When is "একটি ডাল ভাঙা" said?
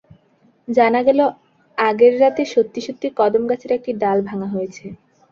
3.77-4.47